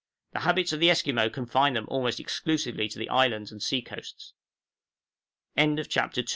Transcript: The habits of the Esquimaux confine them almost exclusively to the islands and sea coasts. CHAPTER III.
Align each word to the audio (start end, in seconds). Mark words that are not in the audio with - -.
The 0.33 0.39
habits 0.39 0.73
of 0.73 0.79
the 0.79 0.89
Esquimaux 0.89 1.29
confine 1.29 1.73
them 1.73 1.85
almost 1.87 2.19
exclusively 2.19 2.87
to 2.87 2.97
the 2.97 3.07
islands 3.09 3.51
and 3.51 3.61
sea 3.61 3.83
coasts. 3.83 4.33
CHAPTER 5.55 6.21
III. 6.21 6.27